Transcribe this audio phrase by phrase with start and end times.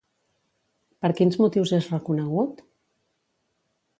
[1.05, 2.65] Per quins motius és reconegut?